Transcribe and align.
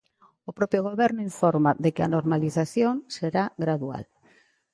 O 0.49 0.51
propio 0.59 0.81
goberno 0.89 1.25
informa 1.29 1.71
de 1.83 1.89
que 1.95 2.01
a 2.03 2.11
normalización 2.15 2.95
será 3.15 3.43
gradual. 3.63 4.03